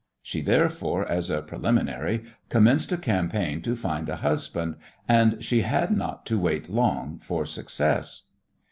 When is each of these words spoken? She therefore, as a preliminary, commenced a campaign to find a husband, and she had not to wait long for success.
She 0.23 0.41
therefore, 0.41 1.07
as 1.07 1.29
a 1.29 1.43
preliminary, 1.43 2.23
commenced 2.49 2.91
a 2.91 2.97
campaign 2.97 3.61
to 3.61 3.75
find 3.75 4.09
a 4.09 4.15
husband, 4.15 4.77
and 5.07 5.43
she 5.45 5.61
had 5.61 5.95
not 5.95 6.25
to 6.25 6.39
wait 6.39 6.69
long 6.69 7.19
for 7.19 7.45
success. 7.45 8.23